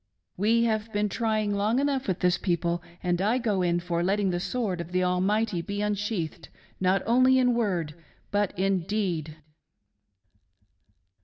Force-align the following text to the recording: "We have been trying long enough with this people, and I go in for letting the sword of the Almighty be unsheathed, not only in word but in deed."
"We 0.35 0.63
have 0.63 0.91
been 0.91 1.09
trying 1.09 1.53
long 1.53 1.77
enough 1.77 2.07
with 2.07 2.21
this 2.21 2.39
people, 2.39 2.81
and 3.03 3.21
I 3.21 3.37
go 3.37 3.61
in 3.61 3.79
for 3.79 4.01
letting 4.01 4.31
the 4.31 4.39
sword 4.39 4.81
of 4.81 4.93
the 4.93 5.03
Almighty 5.03 5.61
be 5.61 5.79
unsheathed, 5.83 6.49
not 6.79 7.03
only 7.05 7.37
in 7.37 7.53
word 7.53 7.93
but 8.31 8.51
in 8.57 8.79
deed." 8.79 9.37